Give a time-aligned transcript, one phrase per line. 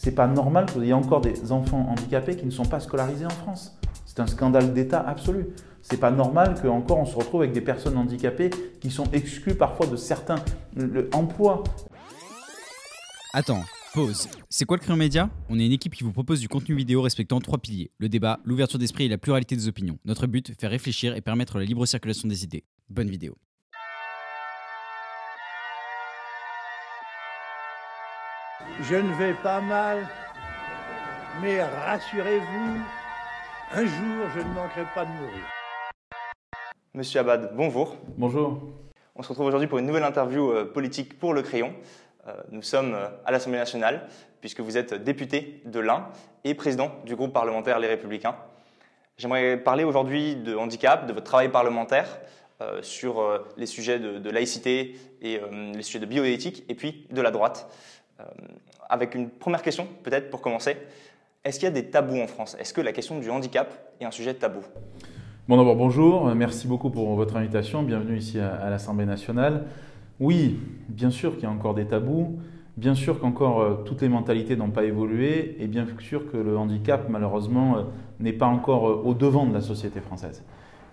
[0.00, 3.26] C'est pas normal qu'il y ait encore des enfants handicapés qui ne sont pas scolarisés
[3.26, 3.76] en France.
[4.06, 5.48] C'est un scandale d'État absolu.
[5.82, 8.50] C'est pas normal qu'encore on se retrouve avec des personnes handicapées
[8.80, 10.36] qui sont exclues parfois de certains
[11.12, 11.64] emplois.
[13.32, 14.28] Attends, pause.
[14.48, 15.30] C'est quoi le Crayon Média?
[15.48, 18.38] On est une équipe qui vous propose du contenu vidéo respectant trois piliers le débat,
[18.44, 19.98] l'ouverture d'esprit et la pluralité des opinions.
[20.04, 22.62] Notre but, faire réfléchir et permettre la libre circulation des idées.
[22.88, 23.36] Bonne vidéo.
[28.80, 30.06] Je ne vais pas mal,
[31.42, 32.80] mais rassurez-vous,
[33.72, 35.44] un jour je ne manquerai pas de mourir.
[36.94, 37.96] Monsieur Abad, bonjour.
[38.16, 38.60] Bonjour.
[39.16, 41.74] On se retrouve aujourd'hui pour une nouvelle interview euh, politique pour le crayon.
[42.28, 44.06] Euh, nous sommes euh, à l'Assemblée nationale,
[44.40, 46.06] puisque vous êtes député de l'Ain
[46.44, 48.36] et président du groupe parlementaire Les Républicains.
[49.16, 52.20] J'aimerais parler aujourd'hui de handicap, de votre travail parlementaire,
[52.82, 53.22] sur
[53.56, 55.40] les sujets de, laïcité et
[55.74, 57.68] les sujets de bioéthique, et puis de la droite.
[58.88, 60.76] Avec une première question, peut-être pour commencer.
[61.44, 62.56] Est-ce qu'il y a des tabous en France?
[62.58, 64.60] Est-ce que la question du handicap est un sujet tabou?
[65.48, 66.26] Bon, d'abord, bonjour.
[66.34, 67.82] Merci beaucoup pour votre invitation.
[67.82, 69.64] Bienvenue ici à, l'Assemblée nationale.
[70.20, 72.38] Oui, bien sûr qu'il y a encore des tabous.
[72.76, 75.56] Bien sûr qu'encore euh, toutes les mentalités n'ont pas évolué.
[75.58, 77.82] Et bien sûr que le handicap, malheureusement, euh,
[78.20, 80.44] n'est pas encore euh, au devant de la société française.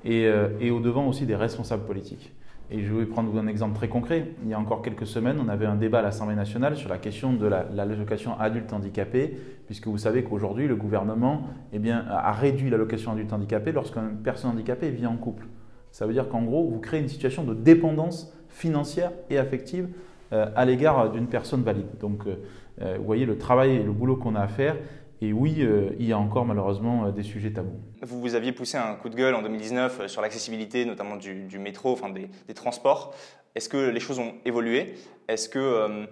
[0.06, 0.30] Et
[0.70, 2.32] au devant aussi des responsables politiques.
[2.72, 4.32] Et je vais prendre un exemple très concret.
[4.44, 6.98] Il y a encore quelques semaines, on avait un débat à l'Assemblée nationale sur la
[6.98, 12.70] question de l'allocation adulte handicapé, puisque vous savez qu'aujourd'hui, le gouvernement eh bien, a réduit
[12.70, 15.46] l'allocation adulte handicapé lorsqu'une personne handicapée vit en couple.
[15.92, 19.88] Ça veut dire qu'en gros, vous créez une situation de dépendance financière et affective
[20.34, 22.00] euh, à l'égard d'une personne valide.
[22.02, 22.36] Donc, euh,
[22.82, 24.76] euh, vous voyez le travail et le boulot qu'on a à faire.
[25.22, 27.80] Et oui, euh, il y a encore malheureusement euh, des sujets tabous.
[28.02, 31.58] Vous, vous aviez poussé un coup de gueule en 2019 euh, sur l'accessibilité, notamment du,
[31.58, 33.14] métro, enfin des, transports.
[33.56, 34.96] Est-ce que les choses ont évolué?
[35.30, 36.08] Est-ce que,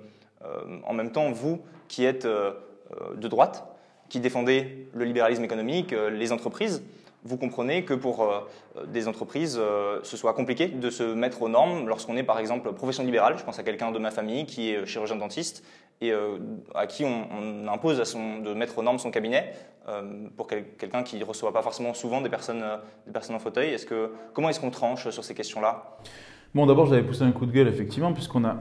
[0.85, 3.65] en même temps, vous, qui êtes de droite,
[4.07, 6.83] qui défendez le libéralisme économique, les entreprises,
[7.25, 8.47] vous comprenez que pour
[8.87, 9.59] des entreprises,
[10.03, 13.37] ce soit compliqué de se mettre aux normes lorsqu'on est par exemple profession libérale?
[13.37, 15.65] Je pense à quelqu'un de ma famille qui est chirurgien dentiste
[16.01, 16.37] et euh,
[16.75, 19.53] à qui on, impose de mettre aux normes son cabinet
[19.87, 23.39] euh, pour quelqu'un qui ne reçoit pas forcément souvent des personnes, euh, des personnes en
[23.39, 23.69] fauteuil.
[23.69, 25.97] Est-ce que, comment est-ce qu'on tranche sur ces questions-là?
[26.53, 28.57] Bon, d'abord, j'avais poussé un coup de gueule, effectivement, puisqu'on a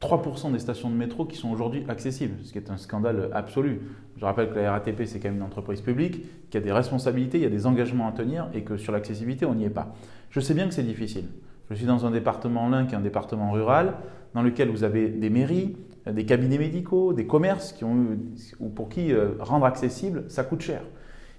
[0.00, 3.82] 3% des stations de métro qui sont aujourd'hui accessibles, ce qui est un scandale absolu.
[4.16, 7.38] Je rappelle que la RATP, c'est quand même une entreprise publique, qui a des responsabilités,
[7.38, 9.94] il y a des engagements à tenir, et que sur l'accessibilité, on n'y est pas.
[10.30, 11.26] Je sais bien que c'est difficile.
[11.70, 13.94] Je suis dans un département l'un qui est un département rural,
[14.34, 15.76] dans lequel vous avez des mairies,
[16.12, 18.18] des cabinets médicaux, des commerces qui ont
[18.58, 20.82] ou pour qui euh, rendre accessible, ça coûte cher.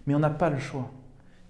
[0.08, 0.92] Mais on n'a pas le choix.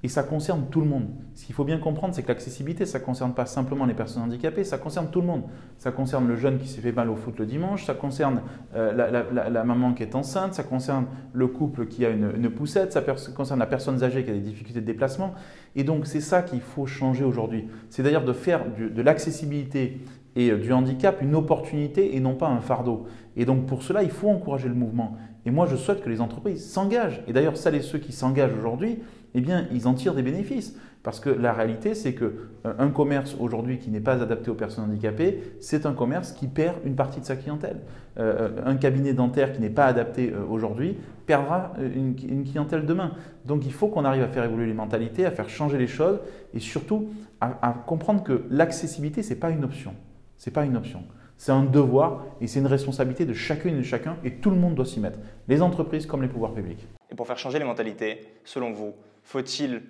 [0.04, 1.10] Et ça concerne tout le monde.
[1.36, 4.24] Ce qu'il faut bien comprendre, c'est que l'accessibilité, ça ne concerne pas simplement les personnes
[4.24, 5.44] handicapées, ça concerne tout le monde.
[5.78, 8.42] Ça concerne le jeune qui s'est fait mal au foot le dimanche, ça concerne
[8.74, 8.92] euh,
[9.32, 13.04] la, maman qui est enceinte, ça concerne le couple qui a une, poussette, ça
[13.36, 15.36] concerne la personne âgée qui a des difficultés de déplacement.
[15.76, 17.68] Et donc, c'est ça qu'il faut changer aujourd'hui.
[17.92, 20.02] C'est d'ailleurs de faire de l'accessibilité
[20.36, 23.06] et euh, du handicap une opportunité et non pas un fardeau.
[23.36, 25.18] Et donc pour cela, il faut encourager le mouvement.
[25.46, 27.24] Et moi, je souhaite que les entreprises s'engagent.
[27.28, 29.00] Et d'ailleurs, celles et ceux qui s'engagent aujourd'hui,
[29.34, 30.76] eh bien, ils en tirent des bénéfices.
[31.04, 32.30] Parce que la réalité, c'est qu'un
[32.66, 36.76] euh, commerce aujourd'hui qui n'est pas adapté aux personnes handicapées, c'est un commerce qui perd
[36.86, 37.78] une partie de sa clientèle.
[38.20, 42.14] Euh, un cabinet dentaire qui n'est pas adapté aujourd'hui perdra une,
[42.44, 43.14] clientèle demain.
[43.46, 46.20] Donc il faut qu'on arrive à faire évoluer les mentalités, à faire changer les choses
[46.54, 47.10] et surtout
[47.40, 49.96] à, à comprendre que l'accessibilité, ce n'est pas une option.
[50.42, 51.04] Ce n'est pas une option.
[51.38, 54.56] C'est un devoir et c'est une responsabilité de chacune et de chacun et tout le
[54.56, 56.84] monde doit s'y mettre, les entreprises comme les pouvoirs publics.
[57.12, 59.84] Et pour faire changer les mentalités, selon vous, faut-il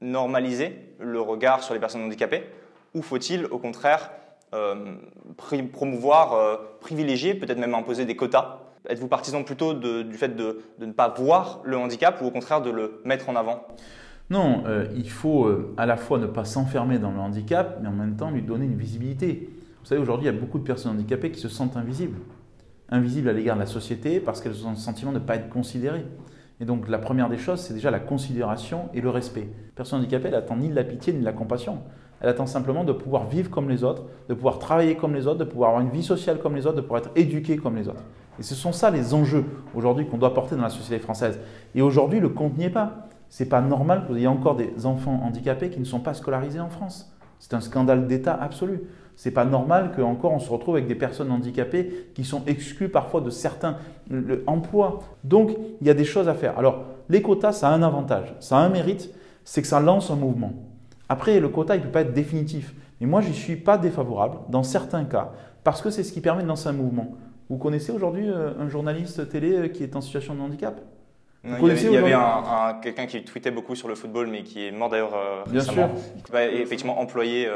[0.00, 2.44] normaliser le regard sur les personnes handicapées
[2.94, 4.12] ou faut-il au contraire
[4.54, 4.94] euh,
[5.72, 8.60] promouvoir, euh, privilégier, peut-être même imposer des quotas?
[8.88, 12.70] Êtes-vous partisan plutôt du fait de, ne pas voir le handicap ou au contraire de
[12.70, 13.66] le mettre en avant?
[14.30, 17.92] Non, euh, il faut à la fois ne pas s'enfermer dans le handicap, mais en
[17.92, 19.50] même temps lui donner une visibilité.
[19.86, 22.18] Vous savez, aujourd'hui, il y a beaucoup de personnes handicapées qui se sentent invisibles.
[22.88, 25.48] Invisibles à l'égard de la société parce qu'elles ont le sentiment de ne pas être
[25.48, 26.04] considérées.
[26.58, 29.42] Et donc, la première des choses, c'est déjà la considération et le respect.
[29.42, 31.82] La personne handicapée, elle attend ni de la pitié ni de la compassion.
[32.20, 35.38] Elle attend simplement de pouvoir vivre comme les autres, de pouvoir travailler comme les autres,
[35.38, 37.86] de pouvoir avoir une vie sociale comme les autres, de pouvoir être éduquée comme les
[37.86, 38.02] autres.
[38.40, 41.38] Et ce sont ça les enjeux aujourd'hui qu'on doit porter dans la société française.
[41.76, 43.06] Et aujourd'hui, le compte n'y est pas.
[43.28, 46.58] C'est pas normal qu'il y ait encore des enfants handicapés qui ne sont pas scolarisés
[46.58, 47.16] en France.
[47.38, 48.80] C'est un scandale d'État absolu.
[49.16, 53.22] C'est pas normal qu'encore on se retrouve avec des personnes handicapées qui sont exclues parfois
[53.22, 53.78] de certains
[54.46, 55.00] emplois.
[55.24, 56.58] Donc il y a des choses à faire.
[56.58, 59.10] Alors les quotas, ça a un avantage, ça a un mérite,
[59.42, 60.52] c'est que ça lance un mouvement.
[61.08, 62.74] Après, le quota, il ne peut pas être définitif.
[63.00, 65.30] Mais moi, je n'y suis pas défavorable dans certains cas,
[65.62, 67.14] parce que c'est ce qui permet de lancer un mouvement.
[67.48, 70.80] Vous connaissez aujourd'hui un journaliste télé qui est en situation de handicap?
[71.44, 74.88] Il y avait, un, quelqu'un qui tweetait beaucoup sur le football, mais qui est mort
[74.88, 75.12] d'ailleurs
[75.48, 75.90] Bien récemment.
[76.26, 76.38] Sûr.
[76.40, 77.48] effectivement employé.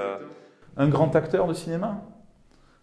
[0.76, 2.02] Un grand acteur de cinéma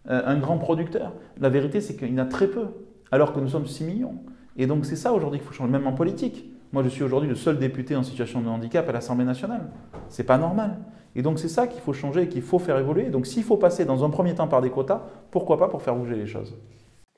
[0.06, 2.66] Un grand producteur La vérité, c'est qu'il y en a très peu,
[3.10, 4.16] alors que nous sommes 6 millions.
[4.56, 6.50] Et donc c'est ça aujourd'hui qu'il faut changer, même en politique.
[6.72, 9.70] Moi, je suis aujourd'hui le seul député en situation de handicap à l'Assemblée nationale.
[10.08, 10.78] C'est pas normal.
[11.16, 13.04] Et donc c'est ça qu'il faut changer et qu'il faut faire évoluer.
[13.04, 15.96] Donc s'il faut passer dans un premier temps par des quotas, pourquoi pas pour faire
[15.96, 16.54] bouger les choses?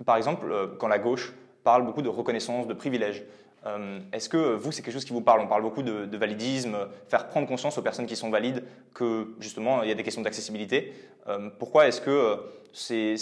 [0.07, 1.35] Par exemple, euh, quand la gauche
[1.65, 3.25] parle beaucoup de reconnaissance, de privilèges,
[3.67, 5.41] euh, est-ce que vous, c'est quelque chose qui vous parle?
[5.41, 6.77] On parle beaucoup de, validisme,
[7.09, 8.65] faire prendre conscience aux personnes qui sont valides
[8.95, 10.93] que justement il y a des questions d'accessibilité.
[11.29, 12.39] Euh, pourquoi est-ce que
[12.73, 13.17] c'est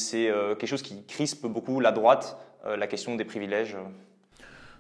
[0.59, 3.77] quelque chose qui crispe beaucoup la droite, la question des privilèges?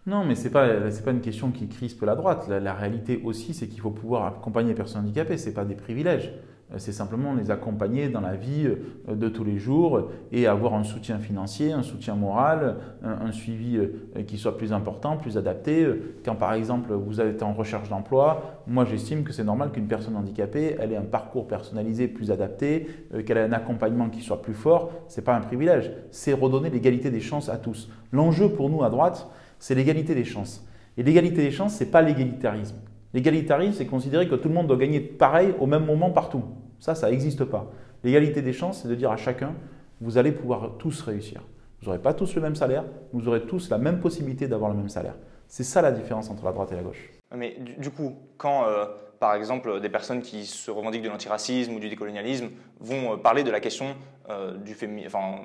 [0.06, 0.66] Non, mais ce n'est pas,
[1.05, 2.49] pas une question qui crispe la droite.
[2.49, 5.37] La, réalité aussi, c'est qu'il faut pouvoir accompagner les personnes handicapées.
[5.37, 6.32] Ce n'est pas des privilèges.
[6.73, 10.75] Euh, c'est simplement les accompagner dans la vie euh, de tous les jours et avoir
[10.75, 15.87] un soutien financier, un soutien moral, un, suivi euh, qui soit plus important, plus adapté.
[16.25, 20.17] Quand par exemple vous êtes en recherche d'emploi, moi j'estime que c'est normal qu'une personne
[20.17, 22.87] handicapée ait un parcours personnalisé plus adapté,
[23.25, 24.91] qu'elle ait un accompagnement qui soit plus fort.
[25.09, 27.91] Ce n'est pas un privilège, c'est redonner l'égalité des chances à tous.
[28.12, 29.29] L'enjeu pour nous à droite,
[29.59, 30.67] c'est l'égalité des chances.
[30.97, 32.76] Et l'égalité des chances, ce n'est pas l'égalitarisme.
[33.14, 36.44] L'égalitarisme, c'est considérer que tout le monde doit gagner pareil au même moment partout.
[36.78, 37.70] Ça, ça n'existe pas.
[38.05, 39.55] L'égalité des chances, c'est de dire à chacun,
[40.00, 41.43] vous allez pouvoir tous réussir.
[41.81, 44.76] Vous n'aurez pas tous le même salaire, vous aurez tous la même possibilité d'avoir le
[44.76, 45.14] même salaire.
[45.46, 47.10] C'est ça la différence entre la droite et la gauche.
[47.34, 48.87] Mais du, coup, quand euh,
[49.20, 52.49] par exemple des personnes qui se revendiquent de l'antiracisme ou du décolonialisme
[52.81, 53.96] vont euh, parler de la question
[54.28, 54.76] euh, du
[55.06, 55.37] enfin,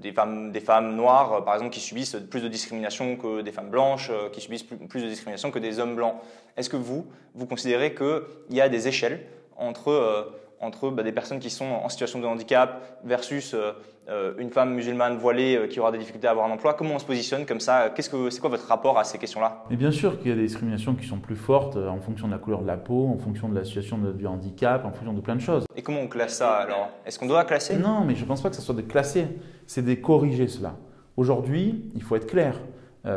[0.00, 3.70] des, femmes, des femmes noires, par exemple, qui subissent plus de discrimination que des femmes
[3.70, 6.14] blanches, qui subissent plus, de discrimination que des hommes blancs,
[6.56, 11.38] est-ce que vous, vous considérez qu'il y a des échelles entre entre bah, des personnes
[11.38, 13.72] qui sont en situation de handicap versus euh,
[14.08, 16.94] euh, une femme musulmane voilée euh, qui aura des difficultés à avoir un emploi Comment
[16.94, 17.90] on se positionne comme ça?
[17.94, 19.64] Qu'est-ce que c'est quoi votre rapport à ces questions-là?
[19.70, 22.32] Mais bien sûr qu'il y a des discriminations qui sont plus fortes en fonction de
[22.32, 25.12] la couleur de la peau, en fonction de la situation de, du handicap, en fonction
[25.12, 25.64] de plein de choses.
[25.76, 26.90] Et comment on classe ça alors?
[27.06, 27.76] Est-ce qu'on doit classer?
[27.76, 29.26] Non, mais je ne pense pas que ce soit de classer,
[29.66, 30.76] c'est de corriger cela.
[31.16, 32.60] Aujourd'hui, il faut être clair.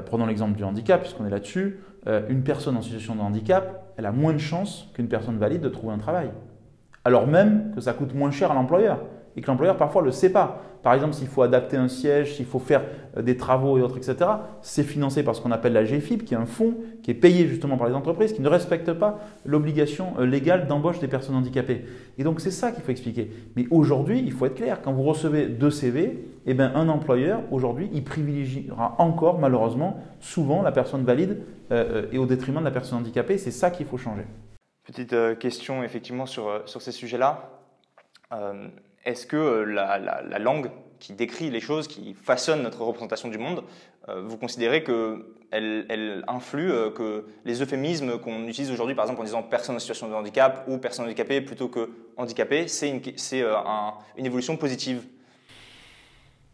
[0.05, 1.79] prenons l'exemple du handicap, puisqu'on est là-dessus.
[2.29, 5.69] une personne en situation de handicap, elle a moins de chances qu'une personne valide de
[5.69, 6.31] trouver un travail
[7.05, 8.99] alors même que ça coûte moins cher à l'employeur
[9.35, 10.61] et que l'employeur parfois ne le sait pas.
[10.83, 12.81] Par exemple, s'il faut adapter un siège, s'il faut faire
[13.15, 14.29] euh, des travaux et autres, etc.,
[14.61, 17.47] c'est financé par ce qu'on appelle la GFIP, qui est un fonds qui est payé
[17.47, 21.85] justement par les entreprises qui ne respectent pas l'obligation euh, légale d'embauche des personnes handicapées.
[22.17, 23.31] Et donc c'est ça qu'il faut expliquer.
[23.55, 27.41] Mais aujourd'hui, il faut être clair, quand vous recevez deux CV, eh bien, un employeur,
[27.51, 31.37] aujourd'hui, il privilégiera encore, malheureusement, souvent la personne valide
[31.71, 33.37] euh, et au détriment de la personne handicapée.
[33.37, 34.23] C'est ça qu'il faut changer.
[34.83, 37.49] Petite euh, question effectivement sur, euh, sur ces sujets-là.
[38.33, 38.67] Euh,
[39.05, 43.63] est-ce que la, la, langue qui décrit les choses, qui façonne notre représentation du monde,
[44.07, 49.41] vous considérez qu'elle elle influe, que les euphémismes qu'on utilise aujourd'hui, par exemple en disant
[49.41, 53.01] personne en situation de handicap ou personne handicapée plutôt que handicapé, c'est une,
[54.17, 55.03] une évolution positive?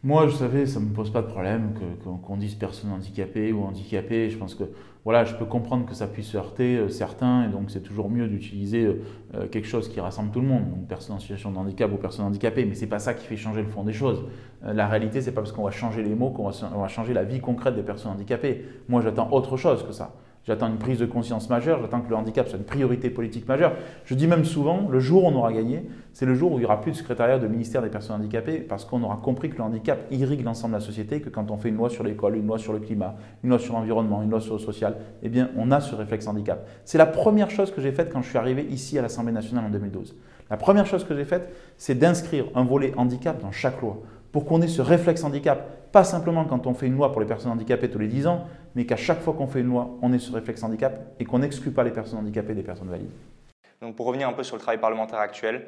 [0.02, 1.74] Moi, vous savez, ça ne me pose pas de problème
[2.22, 4.30] qu'on dise personne handicapée ou handicapé.
[4.30, 4.64] Je pense que
[5.08, 8.28] voilà, je peux comprendre que ça puisse heurter euh, certains, et donc c'est toujours mieux
[8.28, 9.02] d'utiliser euh,
[9.36, 11.96] euh, quelque chose qui rassemble tout le monde, donc personne en situation de handicap ou
[11.96, 14.22] personne handicapée, mais ce n'est pas ça qui fait changer le fond des choses.
[14.62, 17.40] la réalité, c'est pas parce qu'on va changer les mots qu'on va changer la vie
[17.40, 18.66] concrète des personnes handicapées.
[18.90, 20.12] Moi, j'attends autre chose que ça.
[20.44, 23.72] J'attends une prise de conscience majeure, j'attends que le handicap soit une priorité politique majeure.
[24.04, 26.60] Je dis même souvent, le jour où on aura gagné, c'est le jour où il
[26.60, 29.56] n'y aura plus de secrétariat de ministère des personnes handicapées, parce qu'on aura compris que
[29.58, 32.36] le handicap irrigue l'ensemble de la société, que quand on fait une loi sur l'école,
[32.36, 35.28] une loi sur le climat, une loi sur l'environnement, une loi sur le social, eh
[35.28, 36.66] bien, on a ce réflexe handicap.
[36.86, 39.66] C'est la première chose que j'ai faite quand je suis arrivé ici à l'Assemblée nationale
[39.66, 40.16] en 2012.
[40.50, 43.98] La première chose que j'ai faite, c'est d'inscrire un volet handicap dans chaque loi,
[44.32, 47.26] pour qu'on ait ce réflexe handicap pas simplement quand on fait une loi pour les
[47.26, 50.12] personnes handicapées tous les 10 ans, mais qu'à chaque fois qu'on fait une loi, on
[50.12, 53.10] est sur réflexe handicap et qu'on n'exclut pas les personnes handicapées des personnes valides.
[53.80, 55.66] Donc pour revenir un peu sur le travail parlementaire actuel,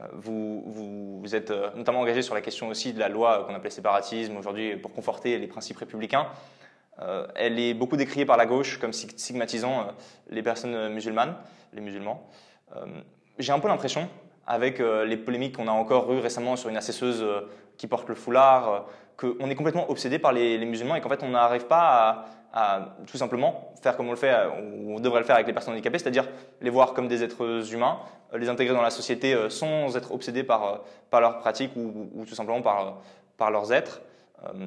[0.00, 3.54] euh, vous, vous, êtes euh, notamment engagé sur la question aussi de la loi qu'on
[3.54, 6.28] appelait séparatisme aujourd'hui pour conforter les principes républicains.
[7.00, 9.88] Euh, elle est beaucoup décriée par la gauche comme stigmatisant
[10.30, 11.36] les personnes musulmanes,
[11.72, 12.28] les musulmans.
[13.38, 14.08] J'ai un peu l'impression,
[14.48, 17.24] avec les polémiques qu'on a encore eues récemment sur une assesseuse
[17.76, 18.86] qui porte le foulard,
[19.16, 23.18] qu'on est complètement obsédé par les, musulmans et qu'en fait on n'arrive pas à, tout
[23.18, 25.98] simplement faire comme on le fait, ou on devrait le faire avec les personnes handicapées,
[25.98, 26.26] c'est-à-dire
[26.60, 27.98] les voir comme des êtres humains,
[28.32, 32.24] euh, les intégrer dans la société euh, sans être obsédés par, euh, leurs pratiques ou,
[32.26, 34.02] tout simplement par, leurs êtres.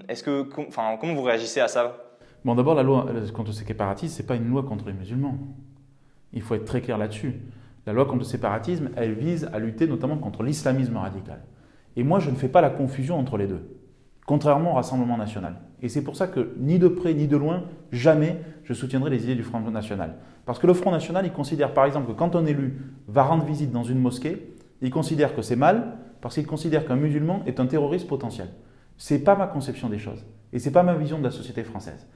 [0.09, 1.95] Est-ce que, enfin, comment vous réagissez à ça?
[2.43, 5.37] Bon, d'abord, la loi contre le séparatisme, ce n'est pas une loi contre les musulmans.
[6.33, 7.39] Il faut être très clair là-dessus.
[7.85, 11.41] La loi contre le séparatisme, elle vise à lutter notamment contre l'islamisme radical.
[11.95, 13.67] Et moi, je ne fais pas la confusion entre les deux
[14.31, 15.55] contrairement au Rassemblement national.
[15.81, 19.23] Et c'est pour ça que ni de près ni de loin, jamais je soutiendrai les
[19.23, 20.15] idées du Front national.
[20.45, 23.43] Parce que le Front national, il considère par exemple que quand un élu va rendre
[23.43, 27.59] visite dans une mosquée, il considère que c'est mal parce qu'il considère qu'un musulman est
[27.59, 28.47] un terroriste potentiel.
[28.95, 30.23] Ce n'est pas ma conception des choses.
[30.53, 32.07] Et ce n'est pas ma vision de la société française.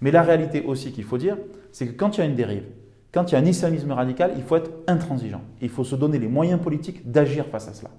[0.00, 1.36] Mais la réalité aussi qu'il faut dire,
[1.70, 2.64] c'est que quand il y a une dérive,
[3.12, 5.42] quand il y a un islamisme radical, il faut être intransigeant.
[5.62, 7.90] Il faut se donner les moyens politiques d'agir face à cela.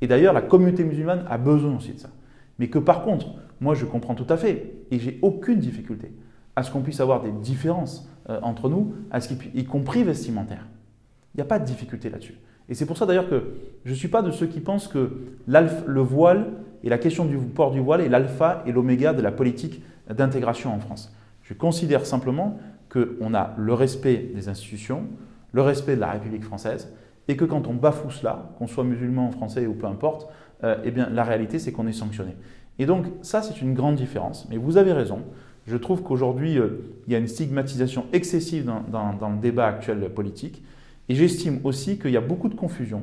[0.00, 2.10] Et d'ailleurs, la communauté musulmane a besoin aussi de ça.
[2.58, 6.12] Mais que par contre, moi je comprends tout à fait, et j'ai aucune difficulté
[6.56, 10.66] à ce qu'on puisse avoir des différences euh, entre nous, à ce y compris vestimentaires.
[11.34, 12.36] Il n'y a pas de difficulté là-dessus.
[12.68, 15.18] Et c'est pour ça d'ailleurs que je ne suis pas de ceux qui pensent que
[15.46, 16.52] le voile
[16.82, 20.74] et la question du port du voile est l'alpha et l'oméga de la politique d'intégration
[20.74, 21.14] en France.
[21.42, 22.58] Je considère simplement
[22.88, 25.04] qu'on a le respect des institutions,
[25.52, 26.92] le respect de la République française,
[27.28, 30.28] et que quand on bafoue cela, qu'on soit musulman, français ou peu importe,
[30.64, 32.34] euh, eh bien, la réalité, c'est qu'on est sanctionné.
[32.78, 34.48] Et donc, ça, c'est une grande différence.
[34.50, 35.20] Mais vous avez raison.
[35.66, 40.64] Je trouve qu'aujourd'hui, euh, il y a une stigmatisation excessive dans, le débat actuel politique.
[41.08, 43.02] Et j'estime aussi qu'il y a beaucoup de confusion,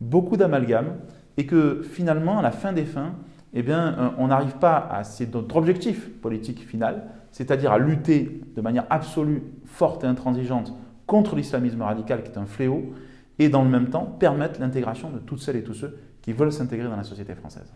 [0.00, 0.96] beaucoup d'amalgame,
[1.36, 3.14] et que finalement, à la fin des fins,
[3.52, 8.60] eh bien, euh, on n'arrive pas à notre objectif politique final, c'est-à-dire à lutter de
[8.60, 10.72] manière absolue, forte et intransigeante
[11.04, 12.94] contre l'islamisme radical qui est un fléau,
[13.40, 16.52] et dans le même temps permettre l'intégration de toutes celles et tous ceux qui veulent
[16.52, 17.74] s'intégrer dans la société française.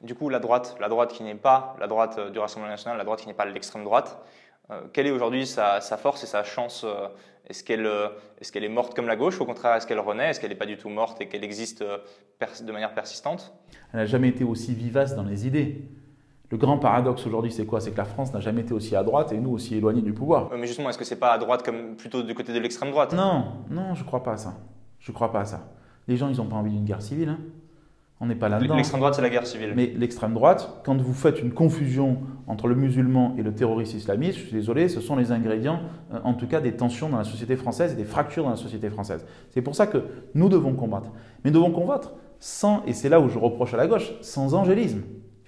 [0.00, 2.96] Du coup, la droite, la droite qui n'est pas la droite euh, du Rassemblement national,
[2.96, 4.24] la droite qui n'est pas l'extrême droite,
[4.70, 6.86] euh, quelle est aujourd'hui sa, force et sa chance
[7.48, 10.50] Est-ce qu'elle est, est, morte comme la gauche Au contraire, est-ce qu'elle renaît Est-ce qu'elle
[10.50, 13.52] n'est pas du tout morte et qu'elle existe de manière persistante?
[13.92, 15.88] Elle n'a jamais été aussi vivace dans les idées.
[16.52, 17.80] Le grand paradoxe aujourd'hui, c'est quoi?
[17.80, 20.12] C'est que la France n'a jamais été aussi à droite et nous aussi éloignés du
[20.12, 20.50] pouvoir.
[20.54, 23.14] Mais justement, est-ce que c'est pas à droite comme plutôt du côté de l'extrême droite?
[23.14, 24.58] Non, non, je crois pas à ça.
[25.00, 25.70] Je crois pas à ça.
[26.08, 27.30] Les gens, ils n'ont pas envie d'une guerre civile.
[27.30, 27.38] Hein.
[28.20, 28.76] On n'est pas là-dedans.
[28.76, 29.72] L'extrême droite, c'est la guerre civile.
[29.74, 34.36] Mais l'extrême droite, quand vous faites une confusion entre le musulman et le terroriste islamiste,
[34.36, 35.80] je suis désolé, ce sont les ingrédients,
[36.12, 38.56] euh, en tout cas, des tensions dans la société française et des fractures dans la
[38.56, 39.24] société française.
[39.52, 40.04] C'est pour ça que
[40.34, 41.12] nous devons combattre.
[41.44, 44.52] Mais nous devons combattre sans, et c'est là où je reproche à la gauche, sans
[44.52, 45.00] angélisme.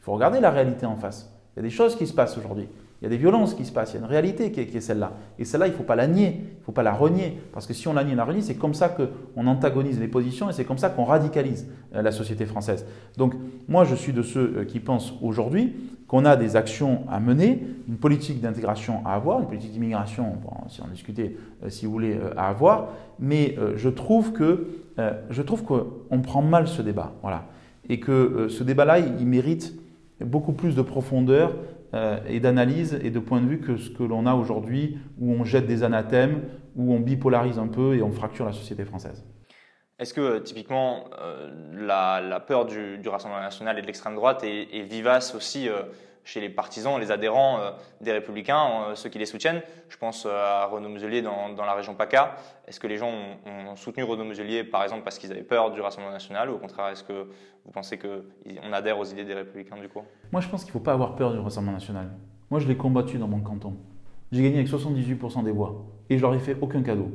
[0.04, 1.34] Faut regarder la réalité en face.
[1.56, 2.68] Il y a des choses qui se passent aujourd'hui.
[3.00, 3.92] Il y a des violences qui se passent.
[3.92, 5.12] Il y a une réalité qui est, celle-là.
[5.38, 6.40] Et celle-là, il ne faut pas la nier.
[6.42, 7.40] Il ne faut pas la renier.
[7.54, 10.08] Parce que si on la nie et la renie, c'est comme ça qu'on antagonise les
[10.08, 12.84] positions et c'est comme ça qu'on radicalise euh, la société française.
[13.16, 13.32] Donc,
[13.66, 15.74] moi, je suis de ceux euh, qui pensent aujourd'hui
[16.06, 20.34] qu'on a des actions à mener, une politique d'intégration à avoir, une politique d'immigration,
[20.68, 22.88] si on discutait, euh, si vous voulez, à avoir.
[23.18, 24.66] Mais je trouve que
[25.30, 27.14] je trouve qu'on prend mal ce débat.
[27.22, 27.46] Voilà.
[27.88, 29.74] Et que ce débat-là, il mérite
[30.20, 31.56] beaucoup plus de profondeur
[31.94, 35.32] euh, et d'analyse et de point de vue que ce que l'on a aujourd'hui, où
[35.32, 36.42] on jette des anathèmes,
[36.76, 39.24] où on bipolarise un peu et on fracture la société française.
[39.98, 44.82] Est-ce que euh, typiquement euh, la, peur du, Rassemblement national et de l'extrême droite est,
[44.82, 45.68] vivace aussi
[46.24, 49.62] chez les partisans, les adhérents euh, des Républicains, euh, ceux qui les soutiennent.
[49.88, 52.36] Je pense euh, à Renaud Muselier dans, la région PACA.
[52.66, 55.80] Est-ce que les gens ont, soutenu Renaud Muselier, par exemple, parce qu'ils avaient peur du
[55.80, 57.28] Rassemblement national ou au contraire, est-ce que
[57.64, 60.02] vous pensez qu'on adhère aux idées des Républicains du coup?
[60.32, 62.10] Moi, je pense qu'il ne faut pas avoir peur du Rassemblement national.
[62.50, 63.76] Moi, je l'ai combattu dans mon canton.
[64.32, 67.10] J'ai gagné avec 78% des voix et je leur ai fait aucun cadeau.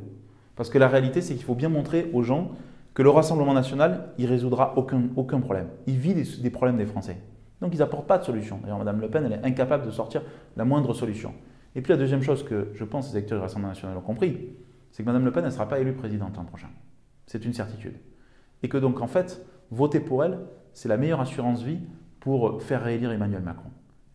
[0.54, 2.52] Parce que la réalité, c'est qu'il faut bien montrer aux gens
[2.94, 5.68] que le Rassemblement national, il résoudra aucun, aucun problème.
[5.86, 7.16] Il vit des problèmes des Français.
[7.60, 8.58] Donc ils n'apportent pas de solution.
[8.62, 10.22] D'ailleurs, Mme Le Pen, elle est incapable de sortir
[10.56, 11.34] la moindre solution.
[11.74, 14.02] Et puis la deuxième chose que je pense que les acteurs du Rassemblement national ont
[14.02, 14.50] compris,
[14.90, 16.68] c'est que Mme Le Pen, elle ne sera pas élue présidente l'an prochain.
[17.26, 17.94] C'est une certitude.
[18.62, 20.38] Et que donc, en fait, voter pour elle,
[20.72, 21.78] c'est la meilleure assurance vie
[22.18, 23.70] pour faire réélire Emmanuel Macron.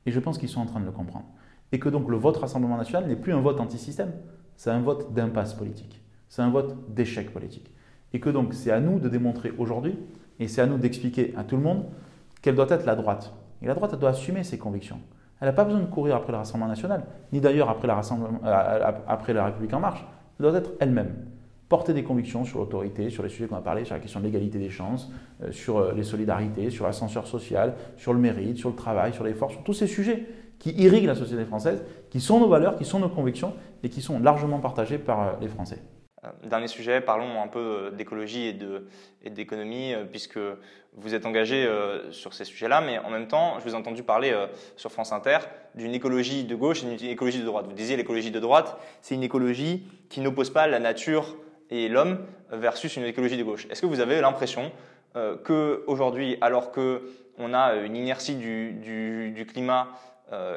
[0.06, 1.26] Et je pense qu'ils sont en train de le comprendre.
[1.72, 4.12] Et que donc le vote Rassemblement national n'est plus un vote anti-système,
[4.56, 6.02] c'est un vote d'impasse politique.
[6.30, 7.72] C'est un vote d'échec politique.
[8.14, 9.98] Et que donc c'est à nous de démontrer aujourd'hui,
[10.40, 11.86] et c'est à nous d'expliquer à tout le monde
[12.46, 13.34] qu'elle doit être la droite.
[13.64, 15.00] Et la droite, elle doit assumer ses convictions.
[15.42, 19.34] Elle n'a pas besoin de courir après le Rassemblement national, ni d'ailleurs après, euh, après,
[19.34, 20.06] la République en marche.
[20.40, 21.16] Elle doit être elle-même.
[21.70, 24.26] Porter des convictions sur l'autorité, sur les sujets qu'on a parlé, sur la question de
[24.26, 25.12] l'égalité des chances,
[25.42, 29.24] euh, sur euh, les solidarités, sur l'ascenseur social, sur le mérite, sur le travail, sur
[29.24, 30.28] l'effort, sur tous ces sujets
[30.60, 34.04] qui irriguent la société française, qui sont nos valeurs, qui sont nos convictions et qui
[34.04, 35.80] sont largement partagées par les Français.
[36.26, 38.58] Euh, dernier sujet, parlons un peu euh, d'écologie
[39.24, 40.40] et d'économie, euh, puisque
[40.94, 41.68] vous êtes engagé
[42.12, 44.34] sur ces sujets-là, mais en même temps, je vous ai entendu parler
[44.78, 45.40] sur France Inter
[45.76, 47.66] d'une écologie de gauche et d'une écologie de droite.
[47.68, 51.36] Vous disiez l'écologie de droite, c'est une écologie qui n'oppose pas la nature
[51.70, 53.68] et l'homme versus une écologie de gauche.
[53.70, 54.72] Est-ce que vous avez l'impression
[55.44, 59.90] qu'aujourd'hui, alors qu'on a une inertie du, climat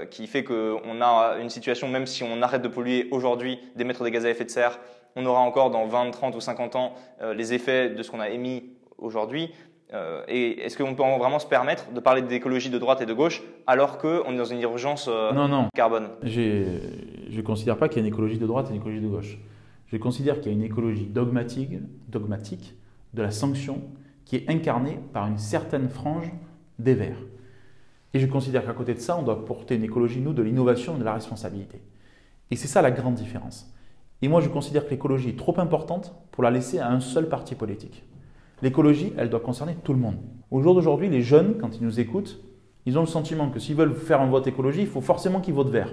[0.09, 4.13] qui fait qu'on a une situation, même si on arrête de polluer aujourd'hui, d'émettre des
[4.13, 4.79] gaz à effet de serre,
[5.17, 8.21] on aura encore dans 20, 30 ou 50 ans euh, les effets de ce qu'on
[8.21, 8.65] a émis
[8.99, 9.53] aujourd'hui.
[9.95, 13.15] euh, et est-ce qu'on peut vraiment se permettre de parler d'écologie de droite et de
[13.15, 15.69] gauche alors qu'on est dans une urgence euh, Non, non.
[15.75, 16.09] carbone?
[16.23, 19.09] Je ne considère pas qu'il y a une écologie de droite et une écologie de
[19.09, 19.39] gauche.
[19.87, 21.71] Je considère qu'il y a une écologie dogmatique,
[22.09, 22.75] dogmatique
[23.15, 23.81] de la sanction
[24.27, 26.31] qui est incarnée par une certaine frange
[26.79, 27.23] des Verts.
[28.13, 30.97] Et je considère qu'à côté de ça, on doit porter une écologie, nous, de l'innovation
[30.97, 31.81] et de la responsabilité.
[32.51, 33.73] Et c'est ça la grande différence.
[34.23, 37.29] Et moi, je considère que l'écologie est trop importante pour la laisser à un seul
[37.29, 38.05] parti politique.
[38.63, 40.17] L'écologie, elle doit concerner tout le monde.
[40.51, 42.41] Au jour d'aujourd'hui, les jeunes, quand ils nous écoutent,
[42.87, 45.55] ils ont le sentiment que s'ils veulent faire un vote écologie, il faut forcément qu'ils
[45.55, 45.93] votent vert.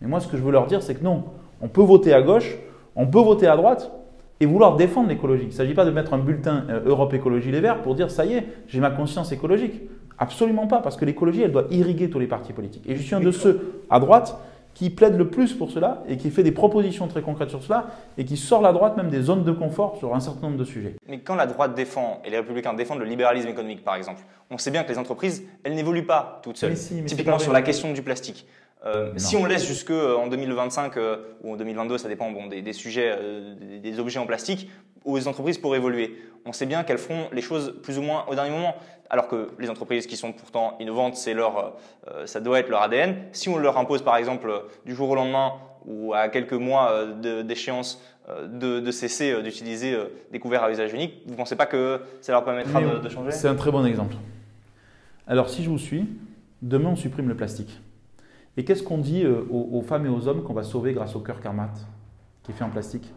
[0.00, 1.24] Mais moi, ce que je veux leur dire, c'est que non,
[1.60, 2.56] on peut voter à gauche,
[2.96, 3.92] on peut voter à droite
[4.40, 5.44] et vouloir défendre l'écologie.
[5.44, 8.10] Il ne s'agit pas de mettre un bulletin euh, Europe Écologie Les Verts pour dire
[8.10, 9.82] ça y est, j'ai ma conscience écologique.
[10.18, 12.84] Absolument pas, parce que l'écologie, elle doit irriguer tous les partis politiques.
[12.88, 14.36] Et je suis un de ceux à droite
[14.74, 17.86] qui plaide le plus pour cela et qui fait des propositions très concrètes sur cela
[18.18, 20.64] et qui sort la droite même des zones de confort sur un certain nombre de
[20.64, 20.96] sujets.
[21.08, 24.58] Mais quand la droite défend et les républicains défendent le libéralisme économique, par exemple, on
[24.58, 26.70] sait bien que les entreprises, elles n'évoluent pas toutes seules.
[26.70, 28.46] Mais si, mais c'est Typiquement sur la question du plastique.
[28.84, 32.72] Euh, si on laisse jusqu'en 2025 euh, ou en 2022, ça dépend bon, des, des
[32.72, 34.70] sujets, euh, des, des objets en plastique,
[35.04, 36.16] aux entreprises pour évoluer.
[36.44, 38.74] On sait bien qu'elles feront les choses plus ou moins au dernier moment.
[39.10, 41.74] Alors que les entreprises qui sont pourtant innovantes, c'est leur,
[42.08, 43.16] euh, ça doit être leur ADN.
[43.32, 45.52] Si on leur impose par exemple euh, du jour au lendemain
[45.84, 49.98] ou à quelques mois euh, d'échéance de, de cesser d'utiliser
[50.30, 53.08] des couverts à usage unique, vous ne pensez pas que ça leur permettra de, de
[53.08, 53.32] changer?
[53.32, 54.14] C'est un très bon exemple.
[55.26, 56.06] Alors, si je vous suis,
[56.62, 57.80] demain, on supprime le plastique.
[58.56, 61.20] Et qu'est-ce qu'on dit aux, aux femmes et aux hommes qu'on va sauver grâce au
[61.20, 61.72] cœur Karmat
[62.44, 63.12] qui est fait en plastique?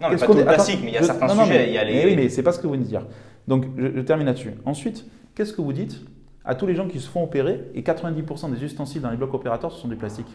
[0.00, 1.58] Non, mais pas tout plastique, mais il y a je- certains non, non, sujets.
[1.58, 1.92] mais- il y a les...
[1.94, 3.06] mais oui, mais c'est pas ce que vous venez de dire.
[3.48, 4.52] Donc, je, je termine là-dessus.
[4.64, 5.04] Ensuite,
[5.34, 6.00] qu'est-ce que vous dites
[6.44, 9.34] à tous les gens qui se font opérer et 90% des ustensiles dans les blocs
[9.34, 10.26] opérateurs, ce sont du plastique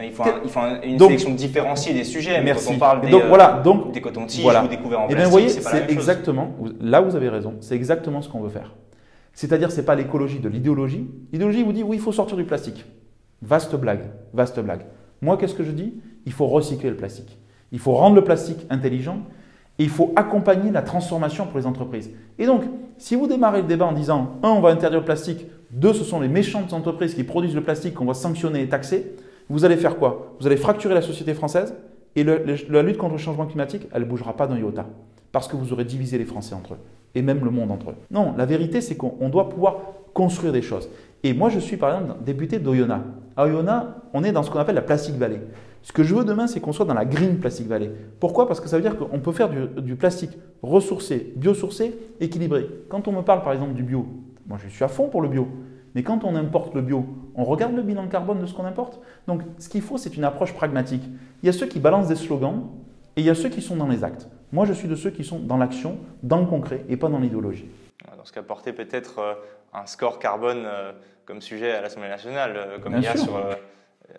[0.00, 2.40] il faut, un- il faut un- une Donc- sélection différenciée des sujets.
[2.40, 2.68] Merci.
[2.68, 4.64] quand on parle Et des, donc, euh, voilà, donc, des cotons-tiges voilà.
[4.64, 5.96] ou des couverts en Eh bien, plastique, vous voyez, c'est pas la c'est même chose.
[5.96, 8.74] exactement, là vous avez raison, c'est exactement ce qu'on veut faire.
[9.32, 11.10] C'est-à-dire, c'est pas l'écologie de l'idéologie.
[11.32, 12.84] L'idéologie vous dit, oui, il faut sortir du plastique.
[13.42, 14.82] Vaste blague, vaste blague.
[15.20, 15.94] Moi, qu'est-ce que je dis?
[16.26, 17.36] Il faut recycler le plastique.
[17.72, 19.18] Il faut rendre le plastique intelligent
[19.78, 22.10] et il faut accompagner la transformation pour les entreprises.
[22.38, 22.62] Et donc,
[22.96, 26.04] si vous démarrez le débat en disant, un, on va interdire le plastique, deux, ce
[26.04, 29.14] sont les méchantes entreprises qui produisent le plastique qu'on va sanctionner et taxer,
[29.48, 30.34] vous allez faire quoi?
[30.40, 31.74] Vous allez fracturer la société française
[32.16, 34.86] et la lutte contre le changement climatique, elle ne bougera pas d'un iota.
[35.30, 36.78] Parce que vous aurez divisé les Français entre eux
[37.14, 37.94] et même le monde entre eux.
[38.10, 39.76] Non, la vérité, c'est qu'on on doit pouvoir
[40.14, 40.88] construire des choses.
[41.22, 43.02] Et moi, je suis par exemple député d'Oyonnax.
[43.36, 45.40] À Oyonnax, on est dans ce qu'on appelle la Plastic Valley.
[45.88, 47.90] Ce que je veux demain, c'est qu'on soit dans la Green Plastic Valley.
[48.20, 48.46] Pourquoi?
[48.46, 52.68] Parce que ça veut dire qu'on peut faire du, du plastique ressourcé, biosourcé, équilibré.
[52.90, 54.06] Quand on me parle par exemple du bio,
[54.46, 55.48] moi je suis à fond pour le bio.
[55.94, 59.00] Mais quand on importe le bio, on regarde le bilan carbone de ce qu'on importe?
[59.26, 61.02] Donc ce qu'il faut, c'est une approche pragmatique.
[61.42, 62.64] Il y a ceux qui balancent des slogans
[63.16, 64.28] et il y a ceux qui sont dans les actes.
[64.52, 67.18] Moi, je suis de ceux qui sont dans l'action, dans le concret et pas dans
[67.18, 67.66] l'idéologie.
[68.16, 69.34] Dans ce porter peut-être euh,
[69.72, 70.92] un score carbone euh,
[71.24, 73.24] comme sujet à l'Assemblée nationale, euh, comme Bien il y a sûr.
[73.24, 73.40] sur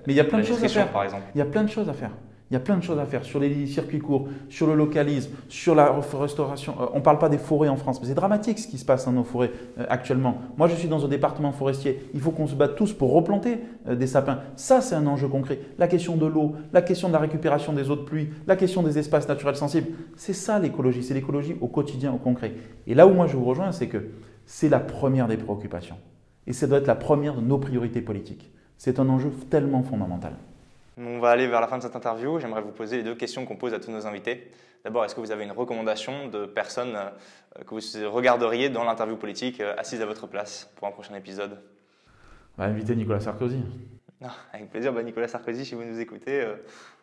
[0.07, 0.91] Mais il y a plein de choses à faire.
[0.91, 1.23] par exemple.
[1.35, 2.11] Il y a plein de choses à faire.
[2.49, 5.31] Il y a plein de choses à faire sur les circuits courts, sur le localisme,
[5.49, 6.73] sur la restauration.
[6.81, 8.85] Euh, on ne parle pas des forêts en France, mais c'est dramatique ce qui se
[8.85, 10.39] passe dans nos forêts euh, actuellement.
[10.57, 12.09] Moi, je suis dans un département forestier.
[12.15, 14.39] Il faut qu'on se batte tous pour replanter euh, des sapins.
[14.55, 15.59] Ça, c'est un enjeu concret.
[15.77, 18.81] La question de l'eau, la question de la récupération des eaux de pluie, la question
[18.81, 19.89] des espaces naturels sensibles.
[20.15, 21.03] C'est ça l'écologie.
[21.03, 22.53] C'est l'écologie au quotidien, au concret.
[22.87, 24.07] Et là où moi je vous rejoins, c'est que
[24.47, 25.97] c'est la première des préoccupations.
[26.47, 28.51] Et ça doit être la première de nos priorités politiques.
[28.79, 30.33] C'est un enjeu tellement fondamental.
[30.97, 32.39] On va aller vers la fin de cette interview.
[32.39, 34.49] J'aimerais vous poser les deux questions qu'on pose à tous nos invités.
[34.85, 39.17] D'abord, est-ce que vous avez une recommandation de personnes euh, que vous regarderiez dans l'interview
[39.17, 41.59] politique euh, assise à votre place pour un prochain épisode?
[42.57, 43.61] On va inviter Nicolas Sarkozy.
[44.21, 44.93] Non, avec plaisir.
[44.93, 46.55] Bah, Nicolas Sarkozy, si vous nous écoutez, euh,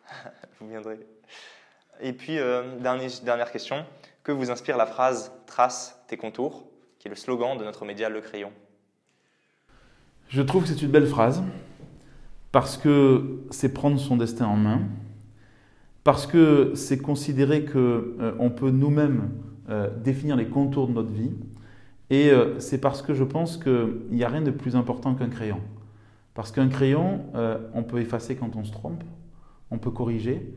[0.59, 0.97] vous viendrez.
[2.01, 3.85] Et puis, euh, dernière question.
[4.23, 6.65] Que vous inspire la phrase Trace tes contours,
[6.97, 8.51] qui est le slogan de notre média Le Crayon?
[10.29, 11.41] Je trouve que c'est une belle phrase
[12.51, 14.81] parce que c'est prendre son destin en main,
[16.03, 19.29] parce que c'est considérer que euh, on peut nous-mêmes
[19.69, 21.31] euh, définir les contours de notre vie,
[22.09, 25.29] et euh, c'est parce que je pense qu'il n'y a rien de plus important qu'un
[25.29, 25.61] crayon.
[26.33, 27.25] Parce qu'un crayon,
[27.73, 29.03] on peut effacer quand on se trompe,
[29.71, 30.53] on peut corriger,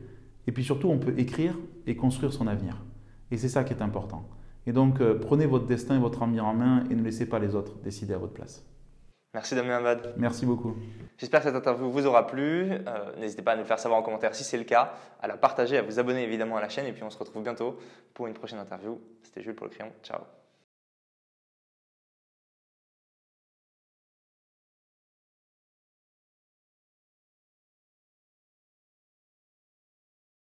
[0.46, 1.54] et puis surtout on peut écrire
[1.86, 2.76] et construire son avenir.
[3.30, 4.28] Et c'est ça qui est important.
[4.66, 7.54] Et donc prenez votre destin et votre avenir en main et ne laissez pas les
[7.54, 8.69] autres décider à votre place.
[9.32, 10.14] Merci Damien Abad.
[10.16, 10.74] Merci beaucoup.
[11.18, 12.72] J'espère que cette interview vous aura plu.
[12.72, 15.36] Euh, N'hésitez pas à nous faire savoir en commentaire si c'est le cas, à la
[15.36, 16.86] partager, à vous abonner évidemment à la chaîne.
[16.86, 17.78] Et puis on se retrouve bientôt
[18.14, 19.00] pour une prochaine interview.
[19.22, 19.92] C'était Jules pour le crayon.
[20.02, 20.20] Ciao.